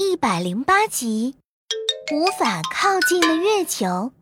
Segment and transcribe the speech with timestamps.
[0.00, 1.34] 一百零八集，
[2.12, 4.12] 无法靠近的月球。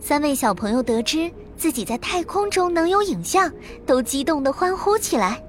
[0.00, 3.48] 三位小朋友得知自己在太空中能有影像，
[3.86, 5.40] 都激动的欢呼起来。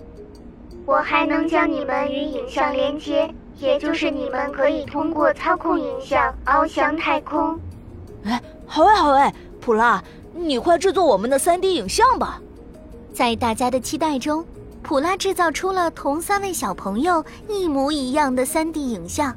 [0.86, 7.60] 我还能将你们与影像连接，也就是你们可以通过操控影像翱翔太空。
[8.26, 10.04] 哎，好哎好哎，普拉，
[10.36, 12.40] 你快制作我们的三 D 影像吧！
[13.12, 14.46] 在大家的期待中。
[14.86, 19.36] 普拉制造出了同三位小朋友一模一样的 3D 影像，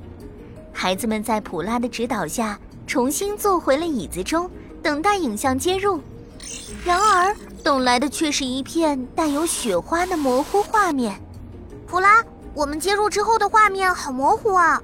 [0.74, 4.50] 孩子们在普拉的指导下重新坐回了椅子中，
[4.82, 5.98] 等待影像接入。
[6.84, 11.18] 然而，等来的却是一片带有雪花的模糊画面。
[11.86, 14.82] 普拉，我们接入之后的画面好模糊啊，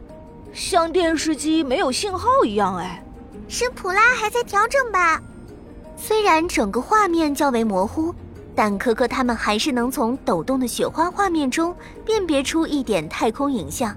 [0.55, 2.77] 像电视机没有信号一样。
[2.79, 3.05] 哎，
[3.49, 5.21] 是普拉还在调整吧？
[5.99, 8.15] 虽然整个画面较为模糊。
[8.55, 13.95] 但可可他们还是能从抖动的雪花画面中辨别出一点太空影像。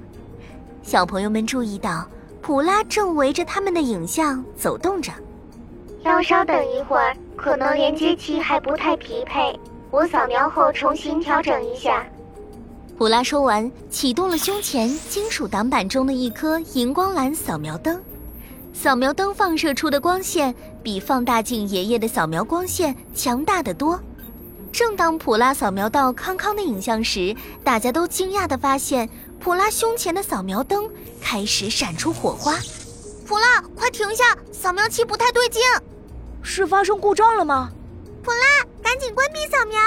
[0.81, 2.07] 小朋友们注意到，
[2.41, 5.11] 普拉正围着他们的影像走动着。
[6.03, 9.59] 要稍等一会儿，可能连接器还不太匹配，
[9.91, 12.05] 我扫描后重新调整一下。
[12.97, 18.01] 普拉说完，启动了胸前金属挡板中的一颗荧光蓝扫描灯。
[18.73, 23.99] 扫描灯放射出的光线比放大镜爷爷的扫描光线强大得多。
[24.71, 30.89] 正当普拉扫描到康康的影像时，大家都惊讶地发现，普拉胸前的扫描灯
[31.21, 32.55] 开始闪出火花。
[33.25, 34.23] 普拉，快停下！
[34.51, 35.61] 扫描器不太对劲，
[36.41, 37.69] 是发生故障了吗？
[38.23, 39.77] 普拉，赶紧关闭扫描！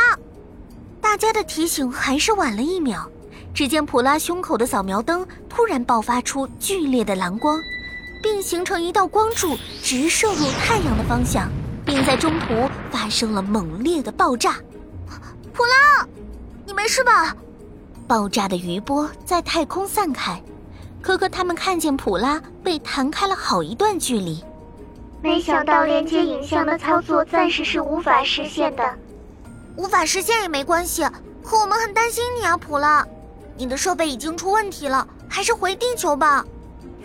[1.00, 3.10] 大家的提醒还是晚了一秒。
[3.54, 7.58] 只见普拉胸口的扫描灯突然爆发出剧烈的蓝光，
[8.22, 11.50] 并形成一道光柱，直射入太阳的方向，
[11.84, 14.56] 并在中途发生了猛烈的爆炸。
[15.60, 16.08] 普拉，
[16.64, 17.36] 你没事吧？
[18.08, 20.42] 爆炸的余波在太空散开，
[21.02, 24.42] 可可他们看见普拉被弹开了好一段距离。
[25.20, 28.82] 没想到连接影像的操作暂时是无法实现的。
[29.76, 31.06] 无法实现也没关系，
[31.44, 33.06] 可我们很担心你啊，普拉。
[33.54, 36.42] 你的设备已经出问题了，还是回地球吧。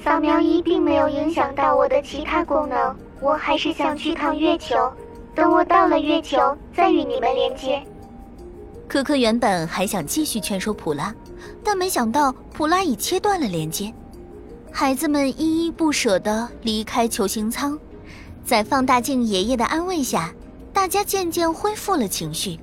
[0.02, 4.78] 扫描仪并没有影响到我的其他功能，我还是想去趟月球。
[5.36, 7.86] 等我到了月球，再与你们连接。
[8.88, 11.14] 可可原本还想继续劝说普拉，
[11.64, 13.94] 但没想到普拉已切断了连接。
[14.72, 17.78] 孩子们依依不舍地离开球形舱，
[18.46, 20.34] 在放大镜爷爷的安慰下，
[20.72, 22.60] 大家渐渐恢复了情绪。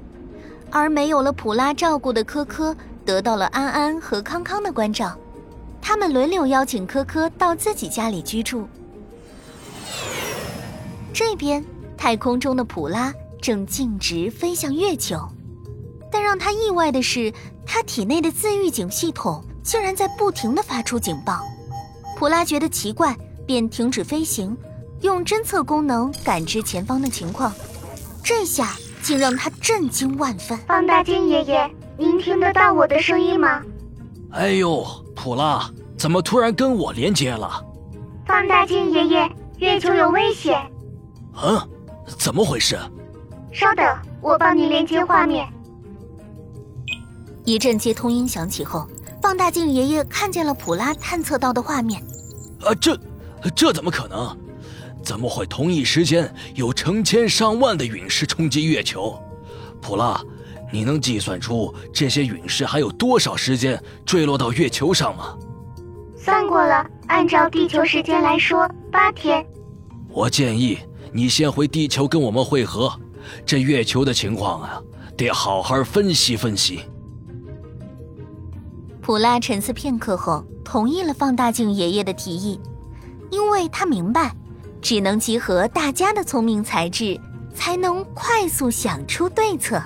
[0.71, 2.75] 而没有了普拉照顾的科科，
[3.05, 5.15] 得到了安安和康康的关照。
[5.82, 8.66] 他们轮流邀请科科到自己家里居住。
[11.12, 11.62] 这边，
[11.97, 15.28] 太空中的普拉正径直飞向月球。
[16.12, 17.33] 但让他意外的是，
[17.65, 21.41] 他体内的自预警系统竟然在不停的发出警报。
[22.19, 24.55] 普拉觉得奇怪，便停止飞行，
[25.00, 27.53] 用侦测功能感知前方的情况。
[28.23, 30.56] 这下竟让他震惊万分。
[30.69, 33.62] 放大镜爷爷，您听得到我的声音吗？
[34.33, 34.87] 哎呦，
[35.17, 37.65] 普拉，怎么突然跟我连接了？
[38.27, 40.61] 放大镜爷爷，月球有危险。
[41.43, 41.59] 嗯，
[42.19, 42.79] 怎么回事？
[43.50, 43.84] 稍等，
[44.21, 45.49] 我帮您连接画面。
[47.45, 48.87] 一阵接通音响起后，
[49.21, 52.01] 放大镜爷爷看见了普拉探测到的画面。
[52.65, 52.97] 啊，这，
[53.55, 54.37] 这怎么可能？
[55.03, 59.21] 怎么会同一时间有成千上万的陨石冲击月球？
[59.81, 60.23] 普拉，
[60.73, 65.37] 你能计算出这些陨石还有多少时间坠落到月球上吗？
[66.17, 69.45] 算过了，按照地球时间来说，八天。
[70.09, 70.79] 我建议
[71.13, 72.93] 你先回地球跟我们会合，
[73.45, 74.81] 这月球的情况啊，
[75.17, 76.83] 得好好分析分析。
[79.03, 82.59] 普拉沉思片刻后，同意了放大镜爷爷的提议，
[83.33, 84.33] 因为他明白，
[84.81, 87.21] 只能集合大家的聪明才智，
[87.53, 89.83] 才能快速想出对策。